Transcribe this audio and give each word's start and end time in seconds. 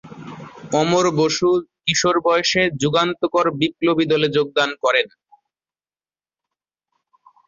অমর 0.73 1.05
বসু 1.19 1.49
কিশোর 1.83 2.17
বয়সে 2.25 2.61
যুগান্তর 2.81 3.45
বিপ্লবী 3.59 4.05
দলে 4.11 4.27
যোগদান 4.35 4.69
করেন। 4.83 5.07